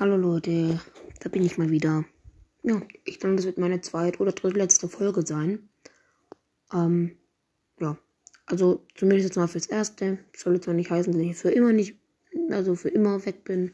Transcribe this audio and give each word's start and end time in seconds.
Hallo 0.00 0.16
Leute, 0.16 0.80
da 1.20 1.28
bin 1.28 1.44
ich 1.44 1.56
mal 1.56 1.70
wieder. 1.70 2.04
Ja, 2.64 2.82
ich 3.04 3.20
denke, 3.20 3.36
das 3.36 3.44
wird 3.44 3.58
meine 3.58 3.80
zweit- 3.80 4.18
oder 4.18 4.32
drittletzte 4.32 4.88
Folge 4.88 5.24
sein. 5.24 5.68
Ähm, 6.72 7.12
ja, 7.78 7.96
also 8.44 8.84
zumindest 8.96 9.28
jetzt 9.28 9.36
mal 9.36 9.46
fürs 9.46 9.66
Erste. 9.66 10.18
Soll 10.36 10.54
jetzt 10.54 10.66
mal 10.66 10.72
nicht 10.72 10.90
heißen, 10.90 11.12
dass 11.12 11.22
ich 11.22 11.36
für 11.36 11.50
immer 11.50 11.72
nicht, 11.72 11.96
also 12.50 12.74
für 12.74 12.88
immer 12.88 13.24
weg 13.24 13.44
bin. 13.44 13.70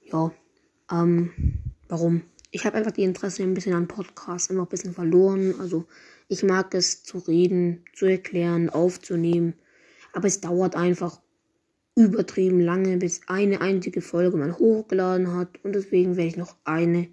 Ja, 0.00 0.32
ähm, 0.90 1.30
warum? 1.86 2.22
Ich 2.50 2.66
habe 2.66 2.76
einfach 2.76 2.90
die 2.90 3.04
Interesse 3.04 3.44
ein 3.44 3.54
bisschen 3.54 3.74
an 3.74 3.86
Podcasts 3.86 4.50
immer 4.50 4.62
ein 4.62 4.68
bisschen 4.68 4.94
verloren. 4.94 5.54
Also 5.60 5.86
ich 6.26 6.42
mag 6.42 6.74
es 6.74 7.04
zu 7.04 7.18
reden, 7.18 7.84
zu 7.94 8.06
erklären, 8.06 8.68
aufzunehmen. 8.68 9.54
Aber 10.12 10.26
es 10.26 10.40
dauert 10.40 10.74
einfach 10.74 11.20
übertrieben 11.94 12.60
lange, 12.60 12.96
bis 12.96 13.20
eine 13.26 13.60
einzige 13.60 14.00
Folge 14.00 14.36
mal 14.36 14.58
hochgeladen 14.58 15.34
hat. 15.34 15.62
Und 15.62 15.74
deswegen 15.74 16.16
werde 16.16 16.28
ich 16.28 16.36
noch 16.36 16.56
eine 16.64 17.08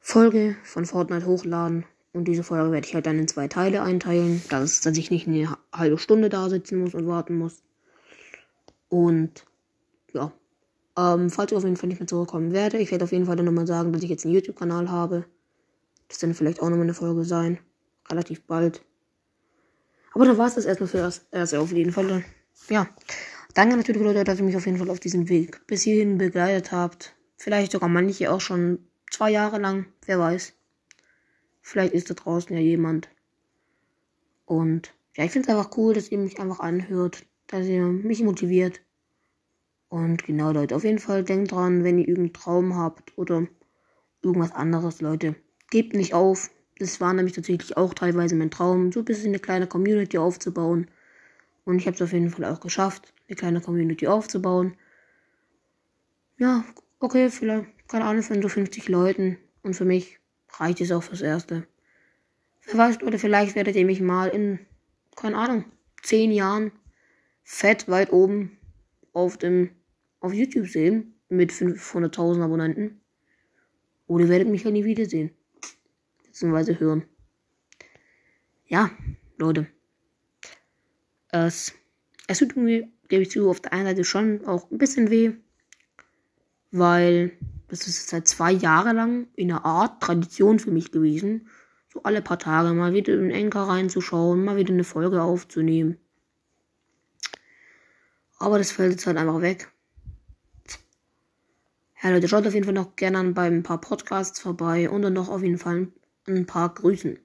Folge 0.00 0.56
von 0.62 0.84
Fortnite 0.84 1.26
hochladen. 1.26 1.84
Und 2.12 2.28
diese 2.28 2.44
Folge 2.44 2.70
werde 2.70 2.86
ich 2.86 2.94
halt 2.94 3.06
dann 3.06 3.18
in 3.18 3.26
zwei 3.26 3.48
Teile 3.48 3.82
einteilen, 3.82 4.40
dass, 4.48 4.80
dass 4.80 4.96
ich 4.96 5.10
nicht 5.10 5.26
eine 5.26 5.56
halbe 5.72 5.98
Stunde 5.98 6.28
da 6.28 6.48
sitzen 6.48 6.78
muss 6.78 6.94
und 6.94 7.08
warten 7.08 7.36
muss. 7.36 7.62
Und 8.88 9.44
ja, 10.12 10.32
ähm, 10.96 11.30
falls 11.30 11.50
ich 11.50 11.58
auf 11.58 11.64
jeden 11.64 11.76
Fall 11.76 11.88
nicht 11.88 11.98
mehr 11.98 12.06
zurückkommen 12.06 12.52
werde, 12.52 12.78
ich 12.78 12.92
werde 12.92 13.04
auf 13.04 13.10
jeden 13.10 13.26
Fall 13.26 13.34
dann 13.34 13.46
nochmal 13.46 13.66
sagen, 13.66 13.92
dass 13.92 14.04
ich 14.04 14.10
jetzt 14.10 14.24
einen 14.24 14.34
YouTube-Kanal 14.34 14.90
habe. 14.90 15.24
Das 16.06 16.18
dann 16.18 16.34
vielleicht 16.34 16.60
auch 16.60 16.68
nochmal 16.68 16.82
eine 16.82 16.94
Folge 16.94 17.24
sein. 17.24 17.58
Relativ 18.08 18.42
bald. 18.42 18.82
Aber 20.12 20.24
dann 20.24 20.38
war 20.38 20.46
es 20.46 20.54
das 20.54 20.66
erstmal 20.66 20.88
für 20.88 20.98
das 20.98 21.26
erste 21.32 21.58
auf 21.58 21.72
jeden 21.72 21.90
Fall. 21.90 22.24
Ja. 22.68 22.88
Danke 23.54 23.76
natürlich, 23.76 24.02
Leute, 24.02 24.24
dass 24.24 24.38
ihr 24.38 24.44
mich 24.44 24.56
auf 24.56 24.66
jeden 24.66 24.78
Fall 24.78 24.90
auf 24.90 24.98
diesem 24.98 25.28
Weg 25.28 25.64
bis 25.66 25.82
hierhin 25.82 26.18
begleitet 26.18 26.72
habt. 26.72 27.14
Vielleicht 27.36 27.72
sogar 27.72 27.88
manche 27.88 28.32
auch 28.32 28.40
schon 28.40 28.78
zwei 29.10 29.30
Jahre 29.30 29.58
lang. 29.58 29.86
Wer 30.06 30.18
weiß. 30.18 30.54
Vielleicht 31.62 31.94
ist 31.94 32.10
da 32.10 32.14
draußen 32.14 32.54
ja 32.56 32.60
jemand. 32.60 33.08
Und 34.44 34.92
ja, 35.16 35.24
ich 35.24 35.30
finde 35.30 35.48
es 35.48 35.54
einfach 35.56 35.76
cool, 35.76 35.94
dass 35.94 36.10
ihr 36.10 36.18
mich 36.18 36.40
einfach 36.40 36.60
anhört, 36.60 37.24
dass 37.46 37.66
ihr 37.66 37.86
mich 37.86 38.22
motiviert. 38.22 38.80
Und 39.88 40.24
genau, 40.24 40.50
Leute, 40.50 40.74
auf 40.74 40.82
jeden 40.82 40.98
Fall 40.98 41.22
denkt 41.22 41.52
dran, 41.52 41.84
wenn 41.84 41.98
ihr 41.98 42.08
irgendeinen 42.08 42.32
Traum 42.32 42.76
habt 42.76 43.16
oder 43.16 43.46
irgendwas 44.22 44.52
anderes, 44.52 45.00
Leute. 45.00 45.36
Gebt 45.70 45.94
nicht 45.94 46.14
auf. 46.14 46.50
Das 46.78 47.00
war 47.00 47.14
nämlich 47.14 47.34
tatsächlich 47.34 47.76
auch 47.76 47.94
teilweise 47.94 48.34
mein 48.34 48.50
Traum, 48.50 48.90
so 48.90 49.00
ein 49.00 49.04
bisschen 49.04 49.28
eine 49.28 49.38
kleine 49.38 49.68
Community 49.68 50.18
aufzubauen. 50.18 50.90
Und 51.64 51.78
ich 51.78 51.86
habe 51.86 51.94
es 51.94 52.02
auf 52.02 52.12
jeden 52.12 52.30
Fall 52.30 52.44
auch 52.44 52.60
geschafft, 52.60 53.12
eine 53.28 53.36
kleine 53.36 53.60
Community 53.60 54.06
aufzubauen. 54.06 54.76
Ja, 56.38 56.64
okay, 57.00 57.30
vielleicht, 57.30 57.66
keine 57.88 58.04
Ahnung, 58.04 58.22
von 58.22 58.42
so 58.42 58.48
50 58.48 58.88
Leuten. 58.88 59.38
Und 59.62 59.74
für 59.74 59.84
mich 59.84 60.18
reicht 60.58 60.80
es 60.80 60.92
auch 60.92 61.02
fürs 61.02 61.22
Erste. 61.22 61.66
Wer 62.66 62.78
weiß, 62.78 63.00
Leute, 63.00 63.18
vielleicht 63.18 63.54
werdet 63.54 63.76
ihr 63.76 63.84
mich 63.84 64.00
mal 64.00 64.28
in, 64.28 64.58
keine 65.16 65.36
Ahnung, 65.36 65.64
10 66.02 66.32
Jahren 66.32 66.72
fett 67.42 67.88
weit 67.88 68.12
oben 68.12 68.58
auf 69.12 69.36
dem, 69.36 69.70
auf 70.20 70.32
YouTube 70.32 70.66
sehen. 70.66 71.10
Mit 71.30 71.50
500.000 71.52 72.42
Abonnenten. 72.42 73.00
Oder 74.06 74.28
werdet 74.28 74.46
mich 74.48 74.64
ja 74.64 74.70
nie 74.70 74.84
wiedersehen. 74.84 75.30
Beziehungsweise 76.26 76.78
hören. 76.78 77.04
Ja, 78.66 78.90
Leute. 79.38 79.66
Es, 81.34 81.72
es 82.28 82.38
tut 82.38 82.54
mir, 82.56 82.88
gebe 83.08 83.22
ich 83.22 83.30
zu, 83.30 83.50
auf 83.50 83.58
der 83.58 83.72
einen 83.72 83.86
Seite 83.86 84.04
schon 84.04 84.46
auch 84.46 84.70
ein 84.70 84.78
bisschen 84.78 85.10
weh. 85.10 85.32
Weil 86.70 87.32
das 87.66 87.88
ist 87.88 88.08
seit 88.08 88.28
zwei 88.28 88.52
Jahren 88.52 88.96
lang 88.96 89.26
in 89.34 89.50
einer 89.50 89.64
Art 89.64 90.00
Tradition 90.00 90.60
für 90.60 90.70
mich 90.70 90.92
gewesen. 90.92 91.48
So 91.92 92.04
alle 92.04 92.22
paar 92.22 92.38
Tage 92.38 92.72
mal 92.72 92.92
wieder 92.92 93.14
in 93.14 93.22
den 93.22 93.30
Enker 93.32 93.62
reinzuschauen, 93.62 94.44
mal 94.44 94.56
wieder 94.56 94.72
eine 94.72 94.84
Folge 94.84 95.22
aufzunehmen. 95.22 95.98
Aber 98.38 98.58
das 98.58 98.70
fällt 98.70 98.92
jetzt 98.92 99.06
halt 99.06 99.16
einfach 99.16 99.40
weg. 99.40 99.72
Ja, 102.00 102.10
Leute, 102.10 102.28
schaut 102.28 102.46
auf 102.46 102.54
jeden 102.54 102.64
Fall 102.64 102.74
noch 102.74 102.94
gerne 102.94 103.32
bei 103.32 103.46
ein 103.46 103.64
paar 103.64 103.80
Podcasts 103.80 104.38
vorbei 104.38 104.88
und 104.88 105.02
dann 105.02 105.14
noch 105.14 105.28
auf 105.28 105.42
jeden 105.42 105.58
Fall 105.58 105.88
ein 106.28 106.46
paar 106.46 106.72
Grüßen. 106.72 107.18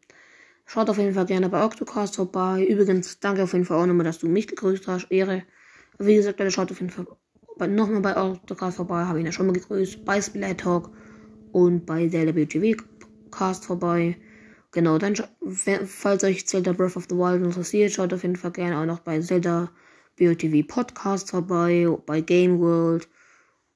Schaut 0.71 0.87
auf 0.87 0.99
jeden 0.99 1.15
Fall 1.15 1.25
gerne 1.25 1.49
bei 1.49 1.65
Octocast 1.65 2.17
vorbei. 2.17 2.63
Übrigens, 2.63 3.19
danke 3.19 3.41
auf 3.41 3.53
jeden 3.53 3.65
Fall 3.65 3.81
auch 3.81 3.87
nochmal, 3.87 4.03
dass 4.03 4.19
du 4.19 4.27
mich 4.27 4.45
gegrüßt 4.45 4.87
hast. 4.87 5.07
Ehre. 5.09 5.41
Wie 5.97 6.13
gesagt, 6.13 6.37
Leute, 6.37 6.51
schaut 6.51 6.71
auf 6.71 6.79
jeden 6.79 6.91
Fall 6.91 7.07
nochmal 7.67 8.01
bei 8.01 8.15
Octocast 8.15 8.77
vorbei. 8.77 9.03
Habe 9.03 9.17
ich 9.17 9.25
ja 9.25 9.31
schon 9.31 9.47
mal 9.47 9.53
gegrüßt. 9.53 10.05
Bei 10.05 10.21
Splat 10.21 10.59
Talk 10.59 10.91
und 11.53 11.87
bei 11.87 12.07
Zelda 12.07 12.33
BTV 12.33 12.83
Cast 13.31 13.65
vorbei. 13.65 14.15
Genau, 14.71 14.99
dann, 14.99 15.15
falls 15.87 16.23
euch 16.23 16.45
Zelda 16.45 16.73
Breath 16.73 16.97
of 16.97 17.07
the 17.09 17.15
Wild 17.15 17.43
interessiert, 17.43 17.91
schaut 17.91 18.13
auf 18.13 18.21
jeden 18.21 18.35
Fall 18.35 18.51
gerne 18.51 18.77
auch 18.77 18.85
noch 18.85 18.99
bei 18.99 19.19
Zelda 19.21 19.71
BOTV 20.19 20.67
Podcast 20.67 21.31
vorbei, 21.31 21.87
bei 22.05 22.21
Game 22.21 22.59
World 22.59 23.09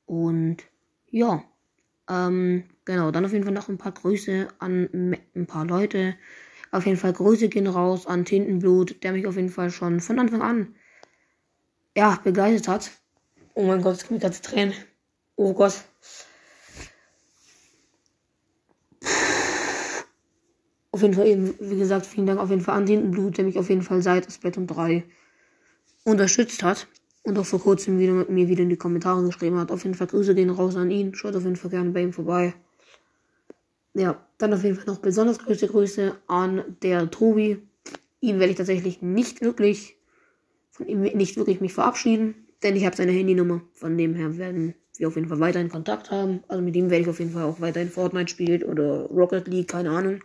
und 0.06 0.58
ja, 1.10 1.44
ähm, 2.08 2.66
genau, 2.86 3.10
dann 3.10 3.26
auf 3.26 3.34
jeden 3.34 3.46
Fall 3.46 3.54
noch 3.54 3.70
ein 3.70 3.80
paar 3.80 3.94
Grüße 3.94 4.48
an 4.60 5.18
ein 5.36 5.48
paar 5.48 5.66
Leute. 5.66 6.14
Auf 6.74 6.88
jeden 6.88 6.98
Fall 6.98 7.14
Grüße 7.14 7.50
gehen 7.50 7.68
raus 7.68 8.08
an 8.08 8.26
Tintenblut, 8.26 9.04
der 9.04 9.12
mich 9.12 9.28
auf 9.28 9.36
jeden 9.36 9.52
Fall 9.52 9.70
schon 9.70 10.00
von 10.00 10.18
Anfang 10.18 10.42
an, 10.42 10.74
ja, 11.96 12.20
begeistert 12.24 12.68
hat. 12.68 12.92
Oh 13.54 13.62
mein 13.62 13.84
Gott, 13.84 13.98
es 13.98 14.08
kommt 14.08 14.22
ganze 14.22 14.42
Tränen. 14.42 14.74
Oh 15.36 15.54
Gott. 15.54 15.84
Auf 20.90 21.04
jeden 21.04 21.14
Fall 21.14 21.28
eben, 21.28 21.54
wie 21.60 21.78
gesagt, 21.78 22.08
vielen 22.08 22.26
Dank 22.26 22.40
auf 22.40 22.50
jeden 22.50 22.64
Fall 22.64 22.76
an 22.76 22.88
Tintenblut, 22.88 23.38
der 23.38 23.46
mich 23.46 23.60
auf 23.60 23.70
jeden 23.70 23.84
Fall 23.84 24.02
seit 24.02 24.32
Splatoon 24.32 24.66
3 24.66 25.04
unterstützt 26.06 26.64
hat. 26.64 26.88
Und 27.22 27.38
auch 27.38 27.46
vor 27.46 27.60
kurzem 27.60 28.00
wieder 28.00 28.14
mit 28.14 28.32
mir 28.32 28.48
wieder 28.48 28.64
in 28.64 28.70
die 28.70 28.78
Kommentare 28.78 29.24
geschrieben 29.24 29.60
hat. 29.60 29.72
Auf 29.72 29.84
jeden 29.84 29.96
Fall 29.96 30.08
Grüße 30.08 30.34
gehen 30.34 30.50
raus 30.50 30.76
an 30.76 30.90
ihn. 30.90 31.14
Schaut 31.14 31.36
auf 31.36 31.44
jeden 31.44 31.56
Fall 31.56 31.70
gerne 31.70 31.92
bei 31.92 32.02
ihm 32.02 32.14
vorbei. 32.14 32.56
Ja, 33.94 34.26
dann 34.38 34.54
auf 34.54 34.64
jeden 34.64 34.76
Fall 34.76 34.86
noch 34.86 35.00
besonders 35.00 35.40
größte 35.40 35.68
Grüße 35.68 36.16
an 36.28 36.64
der 36.82 37.12
Tobi. 37.12 37.62
Ihn 38.22 38.40
werde 38.40 38.52
ich 38.52 38.58
tatsächlich 38.58 39.02
nicht 39.02 39.42
wirklich, 39.42 39.98
von 40.72 40.88
ihm 40.88 41.02
nicht 41.02 41.38
wirklich 41.38 41.62
mich 41.62 41.74
verabschieden. 41.74 42.36
Denn 42.64 42.76
ich 42.76 42.86
habe 42.86 42.96
seine 42.96 43.12
Handynummer. 43.12 43.62
Von 43.74 43.98
dem 43.98 44.16
her 44.16 44.38
werden 44.38 44.74
wir 44.98 45.08
auf 45.08 45.16
jeden 45.16 45.28
Fall 45.28 45.40
weiterhin 45.40 45.70
Kontakt 45.70 46.12
haben. 46.12 46.44
Also 46.48 46.64
mit 46.64 46.76
ihm 46.76 46.90
werde 46.90 47.04
ich 47.04 47.10
auf 47.10 47.20
jeden 47.20 47.32
Fall 47.32 47.44
auch 47.44 47.60
weiterhin 47.62 47.90
Fortnite 47.90 48.30
spielen 48.30 48.64
oder 48.64 49.06
Rocket 49.10 49.48
League, 49.48 49.68
keine 49.68 49.92
Ahnung. 49.92 50.24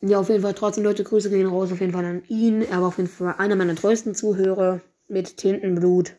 Ja, 0.00 0.18
auf 0.18 0.28
jeden 0.30 0.42
Fall 0.42 0.54
trotzdem 0.54 0.82
Leute, 0.82 1.04
Grüße 1.04 1.30
gehen 1.30 1.46
raus 1.46 1.70
auf 1.70 1.80
jeden 1.80 1.92
Fall 1.92 2.04
an 2.04 2.22
ihn. 2.28 2.62
Er 2.62 2.80
war 2.80 2.88
auf 2.88 2.96
jeden 2.96 3.08
Fall 3.08 3.36
einer 3.38 3.54
meiner 3.54 3.76
treuesten 3.76 4.14
Zuhörer 4.14 4.80
mit 5.06 5.36
Tintenblut. 5.36 6.16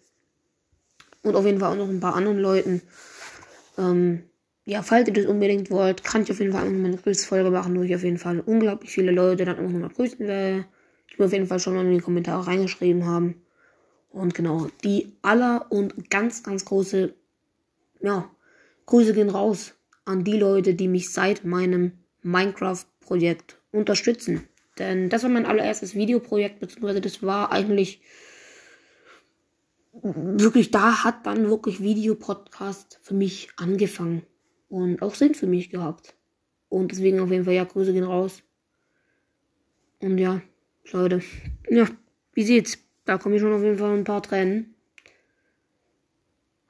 Und 1.23 1.35
auf 1.35 1.45
jeden 1.45 1.59
Fall 1.59 1.71
auch 1.71 1.77
noch 1.77 1.89
ein 1.89 1.99
paar 1.99 2.15
anderen 2.15 2.39
Leuten. 2.39 2.81
Ähm, 3.77 4.23
ja, 4.65 4.81
falls 4.81 5.07
ihr 5.07 5.13
das 5.13 5.25
unbedingt 5.25 5.69
wollt, 5.71 6.03
kann 6.03 6.23
ich 6.23 6.31
auf 6.31 6.39
jeden 6.39 6.53
Fall 6.53 6.65
eine 6.65 6.97
Grüßfolge 6.97 7.51
machen, 7.51 7.77
wo 7.77 7.81
ich 7.81 7.95
auf 7.95 8.03
jeden 8.03 8.17
Fall 8.17 8.39
unglaublich 8.39 8.91
viele 8.91 9.11
Leute 9.11 9.43
dann 9.45 9.57
auch 9.57 9.69
nochmal 9.69 9.89
grüßen 9.89 10.19
werde. 10.19 10.65
Die 11.11 11.15
mir 11.19 11.25
auf 11.25 11.33
jeden 11.33 11.47
Fall 11.47 11.59
schon 11.59 11.75
mal 11.75 11.85
in 11.85 11.91
die 11.91 11.99
Kommentare 11.99 12.47
reingeschrieben 12.47 13.05
haben. 13.05 13.41
Und 14.09 14.33
genau, 14.33 14.67
die 14.83 15.17
aller 15.21 15.65
und 15.69 16.09
ganz, 16.09 16.43
ganz 16.43 16.63
große, 16.65 17.13
ja, 18.01 18.29
Grüße 18.85 19.13
gehen 19.13 19.29
raus 19.29 19.73
an 20.05 20.23
die 20.23 20.37
Leute, 20.37 20.75
die 20.75 20.87
mich 20.87 21.11
seit 21.11 21.43
meinem 21.45 21.93
Minecraft-Projekt 22.21 23.57
unterstützen. 23.71 24.47
Denn 24.79 25.09
das 25.09 25.23
war 25.23 25.29
mein 25.29 25.45
allererstes 25.45 25.93
Videoprojekt, 25.93 26.59
beziehungsweise 26.59 27.01
das 27.01 27.21
war 27.21 27.51
eigentlich 27.51 28.01
wirklich, 30.01 30.71
da 30.71 31.03
hat 31.03 31.25
dann 31.25 31.49
wirklich 31.49 31.81
Videopodcast 31.81 32.99
für 33.01 33.13
mich 33.13 33.49
angefangen. 33.57 34.23
Und 34.73 35.03
auch 35.03 35.13
Sinn 35.13 35.35
für 35.35 35.45
mich 35.45 35.69
gehabt. 35.69 36.15
Und 36.67 36.91
deswegen 36.91 37.19
auf 37.19 37.29
jeden 37.29 37.45
Fall, 37.45 37.53
ja, 37.53 37.63
Grüße 37.63 37.93
gehen 37.93 38.05
raus. 38.05 38.41
Und 39.99 40.17
ja, 40.17 40.41
Leute, 40.91 41.21
ja, 41.69 41.85
wie 42.33 42.43
sieht's? 42.43 42.79
Da 43.05 43.19
kommen 43.19 43.37
schon 43.37 43.53
auf 43.53 43.61
jeden 43.61 43.77
Fall 43.77 43.95
ein 43.95 44.03
paar 44.03 44.23
Tränen. 44.23 44.73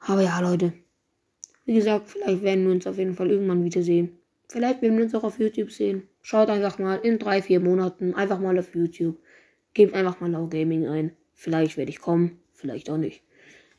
Aber 0.00 0.20
ja, 0.20 0.38
Leute. 0.40 0.74
Wie 1.64 1.76
gesagt, 1.76 2.10
vielleicht 2.10 2.42
werden 2.42 2.66
wir 2.66 2.72
uns 2.72 2.86
auf 2.86 2.98
jeden 2.98 3.14
Fall 3.14 3.30
irgendwann 3.30 3.64
wiedersehen. 3.64 4.18
Vielleicht 4.50 4.82
werden 4.82 4.98
wir 4.98 5.04
uns 5.04 5.14
auch 5.14 5.24
auf 5.24 5.38
YouTube 5.38 5.70
sehen. 5.70 6.02
Schaut 6.20 6.50
einfach 6.50 6.78
mal 6.78 6.96
in 6.96 7.18
drei, 7.18 7.40
vier 7.40 7.60
Monaten 7.60 8.12
einfach 8.12 8.38
mal 8.38 8.58
auf 8.58 8.74
YouTube. 8.74 9.18
Gebt 9.72 9.94
einfach 9.94 10.20
mal 10.20 10.30
Low 10.30 10.46
Gaming 10.46 10.86
ein. 10.86 11.16
Vielleicht 11.32 11.78
werde 11.78 11.90
ich 11.90 12.00
kommen, 12.00 12.38
vielleicht 12.52 12.90
auch 12.90 12.98
nicht. 12.98 13.22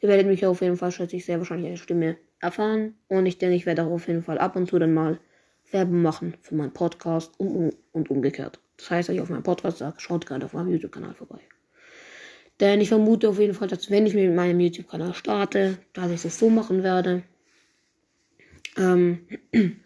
Ihr 0.01 0.09
werdet 0.09 0.25
mich 0.25 0.43
auf 0.47 0.61
jeden 0.61 0.77
Fall, 0.77 0.91
schätze 0.91 1.15
ich, 1.15 1.25
sehr 1.25 1.37
wahrscheinlich 1.37 1.67
eine 1.67 1.77
Stimme 1.77 2.17
erfahren. 2.39 2.95
Und 3.07 3.25
ich 3.25 3.37
denke, 3.37 3.55
ich 3.55 3.65
werde 3.65 3.83
auch 3.83 3.91
auf 3.91 4.07
jeden 4.07 4.23
Fall 4.23 4.37
ab 4.37 4.55
und 4.55 4.69
zu 4.69 4.79
dann 4.79 4.93
mal 4.93 5.19
Werbung 5.71 6.01
machen 6.01 6.35
für 6.41 6.55
meinen 6.55 6.73
Podcast 6.73 7.39
und, 7.39 7.73
und 7.91 8.09
umgekehrt. 8.09 8.59
Das 8.77 8.89
heißt, 8.89 9.09
dass 9.09 9.15
ich 9.15 9.21
auf 9.21 9.29
meinem 9.29 9.43
Podcast 9.43 9.79
sage, 9.79 9.99
schaut 9.99 10.25
gerade 10.25 10.45
auf 10.45 10.53
meinem 10.53 10.71
YouTube-Kanal 10.71 11.13
vorbei. 11.13 11.39
Denn 12.59 12.79
ich 12.81 12.89
vermute 12.89 13.29
auf 13.29 13.39
jeden 13.39 13.53
Fall, 13.53 13.67
dass 13.67 13.89
wenn 13.89 14.05
ich 14.05 14.13
mit 14.13 14.33
meinem 14.33 14.59
YouTube-Kanal 14.59 15.13
starte, 15.13 15.77
dass 15.93 16.11
ich 16.11 16.21
das 16.21 16.39
so 16.39 16.49
machen 16.49 16.83
werde. 16.83 17.23
Ähm, 18.77 19.27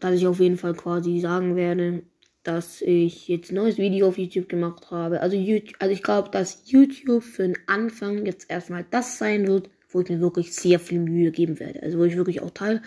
dass 0.00 0.14
ich 0.14 0.26
auf 0.26 0.40
jeden 0.40 0.58
Fall 0.58 0.74
quasi 0.74 1.20
sagen 1.20 1.56
werde, 1.56 2.02
dass 2.42 2.82
ich 2.82 3.26
jetzt 3.26 3.50
ein 3.50 3.56
neues 3.56 3.78
Video 3.78 4.08
auf 4.08 4.18
YouTube 4.18 4.48
gemacht 4.48 4.90
habe. 4.90 5.20
Also, 5.20 5.36
YouTube, 5.36 5.74
also 5.80 5.92
ich 5.92 6.02
glaube, 6.02 6.30
dass 6.30 6.70
YouTube 6.70 7.24
für 7.24 7.42
den 7.42 7.58
Anfang 7.66 8.24
jetzt 8.26 8.48
erstmal 8.50 8.84
das 8.88 9.18
sein 9.18 9.48
wird, 9.48 9.70
wo 9.96 10.02
ich 10.02 10.10
mir 10.10 10.20
wirklich 10.20 10.54
sehr 10.54 10.78
viel 10.78 11.00
Mühe 11.00 11.30
geben 11.30 11.58
werde. 11.58 11.82
Also 11.82 11.98
wo 11.98 12.04
ich 12.04 12.16
wirklich 12.16 12.42
auch 12.42 12.50
teil. 12.50 12.82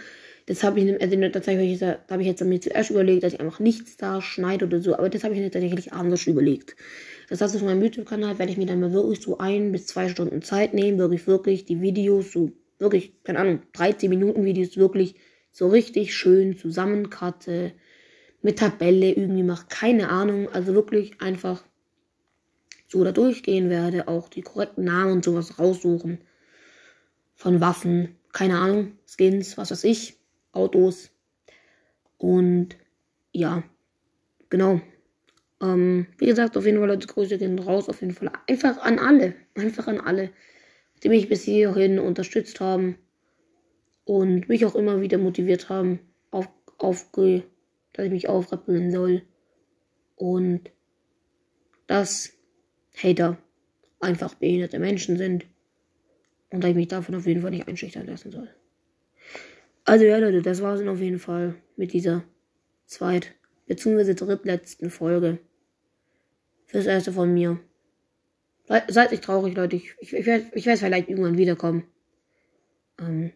Das 0.46 0.64
habe 0.64 0.80
ich, 0.80 1.02
also 1.02 1.30
tatsächlich, 1.30 1.80
da 1.80 2.00
habe 2.10 2.22
ich 2.22 2.28
jetzt 2.28 2.44
mir 2.44 2.62
zuerst 2.62 2.92
überlegt, 2.92 3.24
dass 3.24 3.34
ich 3.34 3.40
einfach 3.40 3.60
nichts 3.60 3.98
da 3.98 4.22
schneide 4.22 4.66
oder 4.66 4.80
so. 4.80 4.96
Aber 4.96 5.10
das 5.10 5.24
habe 5.24 5.34
ich 5.34 5.40
mir 5.40 5.50
tatsächlich 5.50 5.92
anders 5.92 6.28
überlegt. 6.28 6.76
Das 7.30 7.42
heißt, 7.42 7.56
auf 7.56 7.64
meinem 7.64 7.82
YouTube-Kanal 7.82 8.38
werde 8.38 8.52
ich 8.52 8.58
mir 8.58 8.68
dann 8.68 8.80
mal 8.80 8.94
wirklich 8.94 9.22
so 9.22 9.40
ein 9.40 9.72
bis 9.72 9.88
zwei 9.88 10.08
Stunden 10.10 10.42
Zeit 10.44 10.74
nehmen, 10.74 11.00
wirklich, 11.00 11.26
wirklich 11.26 11.66
die 11.66 11.82
Videos, 11.82 12.32
so 12.32 12.52
wirklich, 12.78 13.24
keine 13.24 13.40
Ahnung, 13.40 13.62
13 13.74 14.10
Minuten 14.10 14.46
Videos 14.46 14.78
wirklich 14.78 15.16
so 15.52 15.68
richtig 15.68 16.16
schön 16.16 16.58
zusammencutte, 16.58 17.74
mit 18.42 18.60
Tabelle 18.60 19.12
irgendwie 19.12 19.44
mache, 19.44 19.66
keine 19.68 20.10
Ahnung, 20.10 20.48
also 20.50 20.74
wirklich 20.74 21.20
einfach 21.20 21.64
so 22.88 23.04
da 23.04 23.12
durchgehen 23.12 23.70
werde, 23.70 24.08
auch 24.08 24.30
die 24.30 24.42
korrekten 24.42 24.86
Namen 24.86 25.12
und 25.12 25.26
sowas 25.26 25.60
raussuchen 25.60 26.20
von 27.40 27.62
Waffen, 27.62 28.18
keine 28.34 28.60
Ahnung, 28.60 28.98
Skins, 29.06 29.58
was 29.58 29.72
weiß 29.72 29.86
ich, 29.86 30.18
Autos. 30.52 31.10
Und 32.18 32.76
ja, 33.32 33.64
genau. 34.50 34.82
Ähm, 35.62 36.08
wie 36.18 36.26
gesagt, 36.26 36.58
auf 36.58 36.66
jeden 36.66 36.80
Fall 36.80 36.90
Leute, 36.90 37.08
Grüße 37.08 37.38
gehen 37.38 37.58
raus, 37.58 37.88
auf 37.88 38.02
jeden 38.02 38.14
Fall 38.14 38.30
einfach 38.46 38.80
an 38.80 39.00
alle, 39.00 39.36
einfach 39.56 39.88
an 39.88 40.02
alle, 40.02 40.32
die 41.02 41.08
mich 41.08 41.30
bis 41.30 41.44
hierhin 41.44 41.98
unterstützt 41.98 42.60
haben 42.60 42.98
und 44.04 44.50
mich 44.50 44.66
auch 44.66 44.76
immer 44.76 45.00
wieder 45.00 45.18
motiviert 45.18 45.70
haben, 45.70 46.02
auf, 46.32 46.50
aufge, 46.78 47.44
dass 47.94 48.06
ich 48.06 48.12
mich 48.12 48.28
aufrappeln 48.28 48.92
soll. 48.92 49.22
Und 50.18 50.72
dass 51.88 52.34
Hater 53.02 53.38
einfach 54.02 54.34
behinderte 54.34 54.78
Menschen 54.78 55.16
sind 55.16 55.46
und 56.52 56.64
dass 56.64 56.70
ich 56.72 56.76
mich 56.76 56.88
davon 56.88 57.16
auf 57.16 57.26
jeden 57.26 57.42
Fall 57.42 57.52
nicht 57.52 57.68
einschüchtern 57.68 58.08
lassen 58.08 58.32
soll. 58.32 58.50
Also 59.86 60.06
ja 60.06 60.18
Leute, 60.18 60.42
das 60.42 60.62
war 60.62 60.76
es 60.76 60.88
auf 60.88 61.00
jeden 61.00 61.20
Fall 61.20 61.56
mit 61.76 61.94
dieser 61.94 62.24
zweit- 62.86 63.34
bzw. 63.68 64.14
drittletzten 64.14 64.90
Folge 64.90 65.40
fürs 66.66 66.86
erste 66.86 67.12
von 67.14 67.34
mir. 67.34 67.60
Seid 68.88 69.12
nicht 69.12 69.24
traurig, 69.24 69.56
Leute. 69.56 69.78
Ich, 69.78 69.96
ich, 70.00 70.14
ich 70.14 70.26
werde 70.28 70.46
ich 70.54 70.66
werd 70.68 70.78
vielleicht 70.78 71.10
irgendwann 71.10 71.38
wiederkommen. 71.38 71.86
Ähm, 73.00 73.32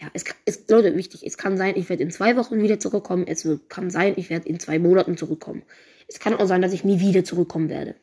ja, 0.00 0.08
es 0.14 0.24
ist, 0.44 0.70
Leute, 0.70 0.96
wichtig. 0.96 1.26
Es 1.26 1.36
kann 1.36 1.56
sein, 1.56 1.74
ich 1.76 1.88
werde 1.88 2.02
in 2.04 2.10
zwei 2.10 2.36
Wochen 2.36 2.62
wieder 2.62 2.78
zurückkommen. 2.78 3.26
Es 3.26 3.46
kann 3.68 3.90
sein, 3.90 4.14
ich 4.16 4.30
werde 4.30 4.48
in 4.48 4.60
zwei 4.60 4.78
Monaten 4.78 5.16
zurückkommen. 5.16 5.64
Es 6.06 6.20
kann 6.20 6.34
auch 6.34 6.46
sein, 6.46 6.62
dass 6.62 6.72
ich 6.72 6.84
nie 6.84 7.00
wieder 7.00 7.24
zurückkommen 7.24 7.68
werde. 7.68 7.96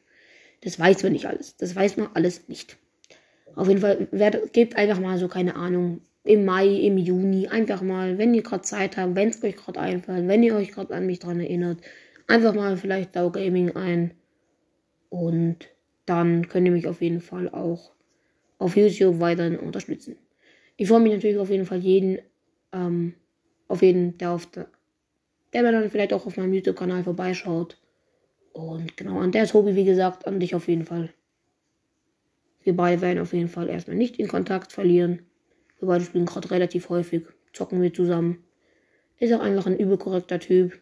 Das 0.62 0.77
weiß 0.77 1.03
man 1.03 1.13
nicht 1.13 1.27
alles. 1.27 1.56
Das 1.56 1.75
weiß 1.75 1.95
man 1.95 2.09
alles 2.13 2.50
nicht. 2.50 2.77
Auf 3.59 3.67
jeden 3.67 3.81
Fall, 3.81 4.07
werd, 4.11 4.53
gebt 4.53 4.77
einfach 4.77 5.01
mal 5.01 5.17
so, 5.17 5.27
keine 5.27 5.57
Ahnung, 5.57 6.00
im 6.23 6.45
Mai, 6.45 6.65
im 6.65 6.97
Juni, 6.97 7.50
einfach 7.50 7.81
mal, 7.81 8.17
wenn 8.17 8.33
ihr 8.33 8.41
gerade 8.41 8.61
Zeit 8.61 8.95
habt, 8.95 9.15
wenn 9.15 9.27
es 9.27 9.44
euch 9.44 9.57
gerade 9.57 9.81
einfällt, 9.81 10.29
wenn 10.29 10.44
ihr 10.44 10.56
euch 10.56 10.71
gerade 10.71 10.94
an 10.95 11.06
mich 11.06 11.19
dran 11.19 11.41
erinnert, 11.41 11.79
einfach 12.25 12.53
mal 12.56 12.77
vielleicht 12.77 13.17
Dau 13.17 13.31
Gaming 13.31 13.75
ein 13.75 14.11
und 15.09 15.67
dann 16.06 16.47
könnt 16.47 16.67
ihr 16.67 16.71
mich 16.71 16.88
auf 16.88 17.01
jeden 17.01 17.19
Fall 17.19 17.50
auch 17.50 17.91
auf 18.59 18.77
YouTube 18.77 19.19
weiterhin 19.19 19.59
unterstützen. 19.59 20.15
Ich 20.77 20.88
freue 20.88 21.01
mich 21.01 21.12
natürlich 21.12 21.38
auf 21.38 21.50
jeden 21.50 21.65
Fall 21.65 21.79
jeden, 21.79 22.19
ähm, 22.71 23.13
auf 23.67 23.81
jeden, 23.81 24.17
der 24.19 24.31
auf 24.31 24.45
der, 24.45 24.67
der 25.51 25.63
mir 25.63 25.73
dann 25.73 25.89
vielleicht 25.89 26.13
auch 26.13 26.25
auf 26.25 26.38
meinem 26.38 26.53
YouTube-Kanal 26.53 27.03
vorbeischaut. 27.03 27.77
Und 28.53 28.95
genau, 28.95 29.19
an 29.19 29.33
der 29.33 29.47
Tobi, 29.47 29.75
wie 29.75 29.83
gesagt, 29.83 30.25
an 30.25 30.39
dich 30.39 30.55
auf 30.55 30.69
jeden 30.69 30.85
Fall. 30.85 31.09
Wir 32.63 32.75
beide 32.75 33.01
werden 33.01 33.19
auf 33.19 33.33
jeden 33.33 33.47
Fall 33.47 33.69
erstmal 33.69 33.97
nicht 33.97 34.17
in 34.17 34.27
Kontakt 34.27 34.71
verlieren. 34.71 35.21
Wir 35.79 35.88
beide 35.88 36.03
spielen 36.03 36.25
gerade 36.25 36.51
relativ 36.51 36.89
häufig, 36.89 37.25
zocken 37.53 37.81
wir 37.81 37.94
zusammen. 37.94 38.44
Ist 39.17 39.33
auch 39.33 39.41
einfach 39.41 39.65
ein 39.65 39.77
überkorrekter 39.77 40.39
Typ. 40.39 40.79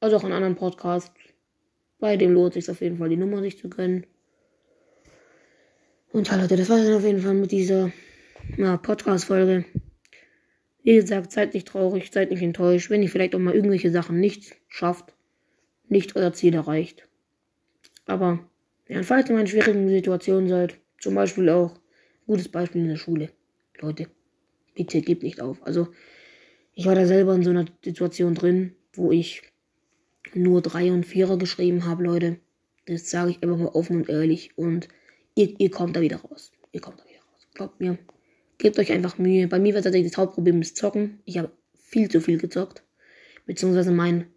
Also 0.00 0.16
auch 0.16 0.24
in 0.24 0.32
anderen 0.32 0.56
Podcasts. 0.56 1.14
Bei 1.98 2.16
dem 2.16 2.32
lohnt 2.32 2.54
sich 2.54 2.68
auf 2.68 2.80
jeden 2.80 2.98
Fall, 2.98 3.08
die 3.08 3.16
Nummer 3.16 3.40
sich 3.40 3.58
zu 3.58 3.68
gönnen. 3.68 4.06
Und 6.12 6.28
ja, 6.28 6.36
Leute, 6.36 6.56
das 6.56 6.68
war 6.68 6.76
dann 6.78 6.94
auf 6.94 7.04
jeden 7.04 7.20
Fall 7.20 7.34
mit 7.34 7.52
dieser 7.52 7.92
ja, 8.56 8.76
Podcast-Folge. 8.76 9.64
Wie 10.82 10.96
gesagt, 10.96 11.30
seid 11.30 11.54
nicht 11.54 11.68
traurig, 11.68 12.10
seid 12.10 12.30
nicht 12.30 12.42
enttäuscht, 12.42 12.90
wenn 12.90 13.02
ihr 13.02 13.08
vielleicht 13.08 13.34
auch 13.34 13.38
mal 13.38 13.54
irgendwelche 13.54 13.92
Sachen 13.92 14.18
nicht 14.18 14.56
schafft, 14.68 15.14
nicht 15.88 16.16
euer 16.16 16.32
Ziel 16.32 16.54
erreicht. 16.54 17.08
Aber 18.04 18.40
ja, 18.88 19.02
falls 19.04 19.28
ihr 19.28 19.34
mal 19.34 19.42
in 19.42 19.46
schwierigen 19.46 19.88
Situationen 19.88 20.48
seid, 20.48 20.81
zum 21.02 21.16
Beispiel 21.16 21.48
auch, 21.50 21.74
gutes 22.26 22.48
Beispiel 22.48 22.82
in 22.82 22.88
der 22.88 22.96
Schule, 22.96 23.30
Leute, 23.80 24.06
bitte 24.74 25.02
gebt 25.02 25.24
nicht 25.24 25.40
auf. 25.40 25.58
Also, 25.66 25.88
ich 26.74 26.86
war 26.86 26.94
da 26.94 27.06
selber 27.06 27.34
in 27.34 27.42
so 27.42 27.50
einer 27.50 27.66
Situation 27.84 28.34
drin, 28.34 28.76
wo 28.94 29.10
ich 29.10 29.42
nur 30.32 30.62
drei 30.62 30.92
und 30.92 31.04
vierer 31.04 31.36
geschrieben 31.36 31.84
habe, 31.84 32.04
Leute. 32.04 32.38
Das 32.86 33.10
sage 33.10 33.32
ich 33.32 33.42
einfach 33.42 33.58
mal 33.58 33.66
offen 33.66 33.96
und 33.96 34.08
ehrlich. 34.08 34.56
Und 34.56 34.88
ihr, 35.34 35.58
ihr 35.58 35.70
kommt 35.70 35.96
da 35.96 36.00
wieder 36.00 36.18
raus. 36.18 36.52
Ihr 36.70 36.80
kommt 36.80 37.00
da 37.00 37.04
wieder 37.04 37.18
raus. 37.18 37.48
Glaubt 37.52 37.80
mir. 37.80 37.98
Gebt 38.58 38.78
euch 38.78 38.92
einfach 38.92 39.18
Mühe. 39.18 39.48
Bei 39.48 39.58
mir 39.58 39.74
war 39.74 39.82
tatsächlich 39.82 40.12
das 40.12 40.18
Hauptproblem 40.18 40.60
das 40.60 40.74
Zocken. 40.74 41.20
Ich 41.24 41.36
habe 41.36 41.50
viel 41.74 42.08
zu 42.08 42.20
viel 42.20 42.38
gezockt. 42.38 42.84
Beziehungsweise 43.44 43.90
mein 43.90 44.28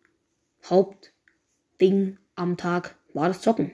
Hauptding 0.68 2.18
am 2.36 2.58
Tag 2.58 2.98
war 3.14 3.28
das 3.28 3.42
Zocken. 3.42 3.72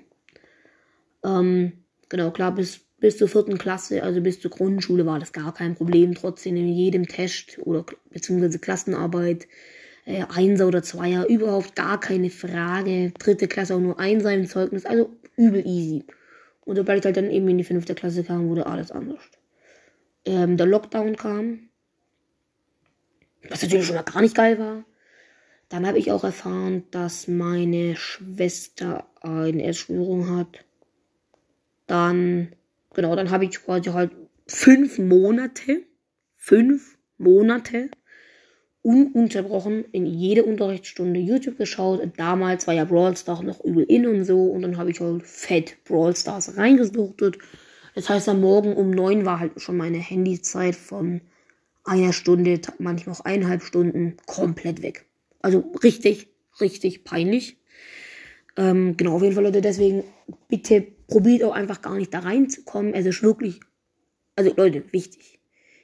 Ähm, 1.24 1.81
genau, 2.12 2.30
klar, 2.30 2.54
bis 2.54 2.82
bis 3.02 3.18
zur 3.18 3.28
vierten 3.28 3.58
Klasse, 3.58 4.04
also 4.04 4.22
bis 4.22 4.40
zur 4.40 4.52
Grundschule, 4.52 5.06
war 5.06 5.20
das 5.20 5.34
gar 5.34 5.54
kein 5.54 5.76
Problem. 5.76 6.14
Trotzdem 6.14 6.56
in 6.56 6.68
jedem 6.70 7.08
Test 7.08 7.58
oder 7.64 7.84
beziehungsweise 8.12 8.60
Klassenarbeit, 8.60 9.48
äh, 10.06 10.24
Einser 10.30 10.68
oder 10.68 10.84
Zweier, 10.84 11.26
überhaupt 11.28 11.76
gar 11.76 12.00
keine 12.00 12.30
Frage. 12.30 13.12
Dritte 13.18 13.48
Klasse 13.48 13.76
auch 13.76 13.80
nur 13.80 14.00
Einser 14.00 14.32
im 14.34 14.48
Zeugnis, 14.48 14.86
also 14.86 15.10
übel 15.36 15.66
easy. 15.66 16.06
Und 16.64 16.76
sobald 16.76 17.00
ich 17.00 17.06
halt 17.06 17.18
dann 17.18 17.32
eben 17.32 17.50
in 17.50 17.58
die 17.58 17.64
fünfte 17.64 17.96
Klasse 17.96 18.24
kam, 18.24 18.48
wurde 18.50 18.68
alles 18.68 18.92
anders. 18.92 19.20
Ähm, 20.24 20.56
der 20.58 20.68
Lockdown 20.68 21.16
kam, 21.16 21.70
was 23.50 23.64
natürlich 23.64 23.88
schon 23.88 23.96
mal 23.96 24.04
gar 24.04 24.22
nicht 24.22 24.36
geil 24.36 24.60
war. 24.60 24.86
Dann 25.70 25.88
habe 25.88 25.98
ich 25.98 26.12
auch 26.12 26.24
erfahren, 26.24 26.84
dass 26.92 27.28
meine 27.28 27.96
Schwester 27.96 29.08
eine 29.22 29.64
Essstörung 29.64 30.38
hat. 30.38 30.64
Dann 31.92 32.54
Genau, 32.94 33.16
dann 33.16 33.32
habe 33.32 33.46
ich 33.46 33.52
quasi 33.64 33.90
halt 33.92 34.12
fünf 34.48 35.00
Monate, 35.00 35.84
fünf 36.36 36.98
Monate 37.18 37.90
ununterbrochen 38.84 39.86
in 39.92 40.06
jede 40.06 40.44
Unterrichtsstunde 40.44 41.20
YouTube 41.20 41.58
geschaut. 41.58 42.02
Damals 42.18 42.68
war 42.68 42.74
ja 42.74 42.84
Brawl 42.84 43.16
Stars 43.16 43.44
noch 43.44 43.64
übel 43.64 43.84
in 43.84 44.08
und 44.08 44.26
so. 44.26 44.46
Und 44.46 44.64
dann 44.64 44.78
habe 44.78 44.92
ich 44.92 45.00
halt 45.00 45.24
fett 45.26 45.78
Brawl 45.86 46.16
Stars 46.16 46.58
reingesuchtet. 46.58 47.38
Das 47.94 48.10
heißt, 48.10 48.28
am 48.28 48.42
Morgen 48.42 48.76
um 48.76 48.90
neun 48.90 49.26
war 49.26 49.40
halt 49.40 49.62
schon 49.62 49.78
meine 49.78 50.00
Handyzeit 50.00 50.76
von 50.76 51.22
einer 51.84 52.14
Stunde, 52.14 52.60
manchmal 52.80 53.16
auch 53.16 53.26
eineinhalb 53.26 53.64
Stunden 53.64 54.18
komplett 54.26 54.82
weg. 54.82 55.06
Also 55.42 55.72
richtig, 55.84 56.30
richtig 56.60 57.04
peinlich. 57.04 57.58
Ähm, 58.58 58.98
genau, 58.98 59.16
auf 59.16 59.22
jeden 59.22 59.34
Fall, 59.36 59.44
Leute, 59.44 59.62
deswegen 59.62 60.04
bitte 60.50 60.88
probiert 61.12 61.44
auch 61.44 61.54
einfach 61.54 61.82
gar 61.82 61.98
nicht 61.98 62.14
da 62.14 62.20
reinzukommen. 62.20 62.94
Es 62.94 63.06
ist 63.06 63.22
wirklich, 63.22 63.60
also 64.38 64.54
Leute, 64.56 64.84
wichtig. 64.94 65.40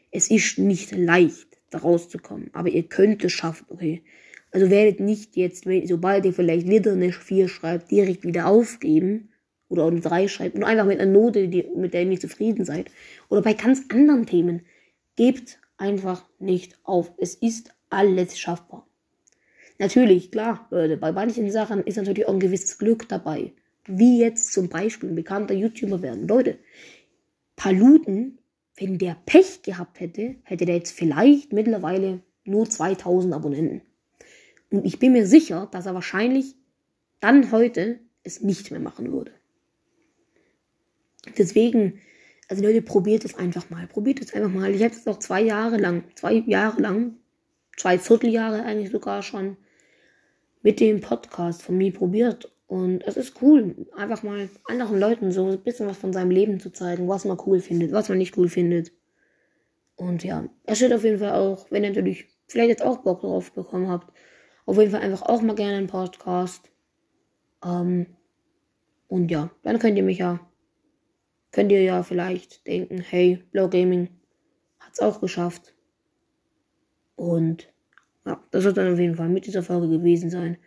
Es 0.10 0.32
ist 0.32 0.58
nicht 0.58 0.96
leicht, 0.96 1.60
da 1.70 1.80
rauszukommen, 1.80 2.50
aber 2.54 2.70
ihr 2.70 2.84
könnt 2.84 3.24
es 3.26 3.34
schaffen, 3.34 3.66
okay? 3.70 4.04
Also 4.52 4.70
werdet 4.70 5.02
nicht 5.02 5.36
jetzt, 5.36 5.66
sobald 5.84 6.24
ihr 6.24 6.32
vielleicht 6.32 6.70
wieder 6.70 6.94
eine 6.94 7.12
4 7.12 7.50
schreibt, 7.50 7.92
direkt 7.92 8.24
wieder 8.24 8.48
aufgeben 8.48 9.30
oder 9.68 9.86
eine 9.88 10.00
3 10.00 10.30
schreibt 10.30 10.56
und 10.56 10.64
einfach 10.64 10.86
mit 10.86 11.02
einer 11.02 11.12
Note, 11.12 11.50
die, 11.50 11.68
mit 11.76 11.94
der 11.94 12.04
ihr 12.04 12.08
nicht 12.08 12.22
zufrieden 12.22 12.64
seid. 12.64 12.90
Oder 13.28 13.42
bei 13.42 13.54
ganz 13.54 13.84
anderen 13.90 14.26
Themen. 14.26 14.62
Gebt 15.18 15.60
einfach 15.76 16.26
nicht 16.40 16.80
auf. 16.84 17.12
Es 17.18 17.36
ist 17.36 17.76
alles 17.90 18.40
schaffbar. 18.40 18.88
Natürlich, 19.78 20.32
klar, 20.32 20.68
Leute, 20.72 20.96
bei 20.96 21.12
manchen 21.12 21.52
Sachen 21.52 21.84
ist 21.84 21.98
natürlich 21.98 22.28
auch 22.28 22.34
ein 22.34 22.40
gewisses 22.40 22.78
Glück 22.78 23.10
dabei 23.10 23.52
wie 23.88 24.20
jetzt 24.20 24.54
zum 24.54 24.70
Beispiel 24.70 25.10
ein 25.10 25.16
bekannter 25.16 25.54
YouTuber 25.54 26.02
werden. 26.02 26.28
Leute, 26.28 26.60
Paluten, 27.56 28.38
wenn 28.76 28.98
der 28.98 29.18
Pech 29.26 29.64
gehabt 29.64 30.00
hätte, 30.00 30.36
hätte 30.44 30.66
der 30.66 30.76
jetzt 30.76 30.92
vielleicht 30.92 31.54
mittlerweile 31.54 32.22
nur 32.44 32.70
2000 32.70 33.34
Abonnenten. 33.34 33.82
Und 34.70 34.86
ich 34.86 35.00
bin 35.00 35.14
mir 35.14 35.26
sicher, 35.26 35.68
dass 35.72 35.86
er 35.86 35.94
wahrscheinlich 35.94 36.56
dann 37.20 37.52
heute 37.52 38.00
es 38.24 38.42
nicht 38.42 38.70
mehr 38.72 38.80
machen 38.80 39.12
würde. 39.12 39.32
Deswegen, 41.38 42.00
also 42.48 42.64
Leute, 42.64 42.82
probiert 42.82 43.26
es 43.26 43.36
einfach 43.36 43.70
mal. 43.70 43.88
Probiert 43.88 44.22
es 44.22 44.34
einfach 44.34 44.52
mal. 44.52 44.74
Ich 44.74 44.84
habe 44.84 44.94
es 44.94 45.08
auch 45.08 45.20
zwei 45.20 45.42
Jahre 45.42 45.78
lang, 45.78 46.04
zwei 46.16 46.34
Jahre 46.34 46.82
lang, 46.82 47.16
zwei 47.76 47.98
Vierteljahre 47.98 48.64
eigentlich 48.64 48.92
sogar 48.92 49.24
schon 49.24 49.58
mit 50.62 50.80
dem 50.80 51.02
Podcast 51.02 51.62
von 51.62 51.78
mir 51.78 51.94
probiert. 51.94 52.52
Und 52.68 53.08
es 53.08 53.16
ist 53.16 53.42
cool, 53.42 53.88
einfach 53.96 54.24
mal 54.24 54.50
anderen 54.66 55.00
Leuten 55.00 55.32
so 55.32 55.48
ein 55.48 55.60
bisschen 55.62 55.88
was 55.88 55.98
von 55.98 56.12
seinem 56.12 56.32
Leben 56.32 56.60
zu 56.60 56.70
zeigen, 56.70 57.08
was 57.08 57.24
man 57.24 57.38
cool 57.46 57.62
findet, 57.62 57.94
was 57.94 58.10
man 58.10 58.18
nicht 58.18 58.38
cool 58.38 58.50
findet. 58.50 58.92
Und 59.96 60.24
ja, 60.24 60.48
es 60.66 60.78
steht 60.78 60.94
auf 60.94 61.06
jeden 61.06 61.20
Fall 61.20 61.32
auch, 61.32 61.72
wenn 61.72 61.84
ihr 61.84 61.90
natürlich 61.90 62.28
vielleicht 62.48 62.70
jetzt 62.70 62.84
auch 62.84 62.98
Bock 62.98 63.22
drauf 63.22 63.54
bekommen 63.54 63.88
habt, 63.88 64.14
auf 64.66 64.78
jeden 64.78 64.92
Fall 64.92 65.02
einfach 65.02 65.22
auch 65.22 65.42
mal 65.42 65.56
gerne 65.56 65.78
einen 65.78 65.88
Podcast. 65.88 66.70
Ähm, 67.64 68.08
und 69.08 69.32
ja, 69.32 69.50
dann 69.64 69.80
könnt 69.80 69.98
ihr 69.98 70.04
mich 70.04 70.18
ja, 70.18 70.40
könnt 71.52 71.72
ihr 71.72 71.82
ja 71.82 72.04
vielleicht 72.04 72.68
denken, 72.68 73.00
hey, 73.00 73.44
Blow 73.52 73.70
Gaming 73.70 74.10
hat's 74.80 75.00
auch 75.00 75.22
geschafft. 75.22 75.74
Und 77.16 77.72
ja, 78.26 78.44
das 78.52 78.66
wird 78.66 78.76
dann 78.76 78.92
auf 78.92 79.00
jeden 79.00 79.16
Fall 79.16 79.30
mit 79.30 79.46
dieser 79.46 79.64
Folge 79.64 79.88
gewesen 79.88 80.30
sein. 80.30 80.58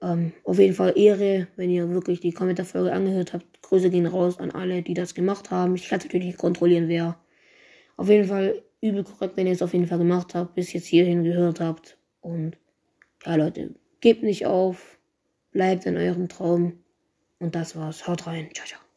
Ähm, 0.00 0.32
auf 0.44 0.58
jeden 0.58 0.74
Fall 0.74 0.92
Ehre, 0.96 1.48
wenn 1.56 1.70
ihr 1.70 1.88
wirklich 1.90 2.20
die 2.20 2.32
Kommentarfolge 2.32 2.92
angehört 2.92 3.32
habt. 3.32 3.62
Grüße 3.62 3.90
gehen 3.90 4.06
raus 4.06 4.38
an 4.38 4.50
alle, 4.50 4.82
die 4.82 4.94
das 4.94 5.14
gemacht 5.14 5.50
haben. 5.50 5.74
Ich 5.74 5.88
kann 5.88 5.98
natürlich 5.98 6.26
nicht 6.26 6.38
kontrollieren, 6.38 6.88
wer. 6.88 7.18
Auf 7.96 8.08
jeden 8.08 8.28
Fall 8.28 8.62
übel 8.80 9.02
korrekt, 9.02 9.36
wenn 9.36 9.46
ihr 9.46 9.52
es 9.52 9.62
auf 9.62 9.72
jeden 9.72 9.86
Fall 9.86 9.98
gemacht 9.98 10.34
habt, 10.34 10.54
bis 10.54 10.72
jetzt 10.72 10.86
hierhin 10.86 11.24
gehört 11.24 11.60
habt. 11.60 11.98
Und 12.20 12.56
ja, 13.24 13.34
Leute, 13.34 13.74
gebt 14.00 14.22
nicht 14.22 14.46
auf. 14.46 14.98
Bleibt 15.50 15.86
in 15.86 15.96
eurem 15.96 16.28
Traum. 16.28 16.84
Und 17.40 17.54
das 17.54 17.74
war's. 17.74 18.06
Haut 18.06 18.26
rein. 18.26 18.48
Ciao, 18.54 18.66
ciao. 18.66 18.87